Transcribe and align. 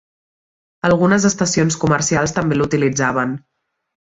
Algunes 0.87 1.27
estacions 1.29 1.77
comercials 1.83 2.35
també 2.39 2.59
l'utilitzaven. 2.59 3.39